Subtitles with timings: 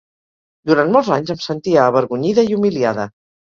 [0.69, 3.11] Durant molts anys em sentia avergonyida i humiliada.